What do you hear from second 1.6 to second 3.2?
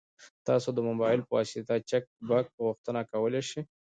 د چک بک غوښتنه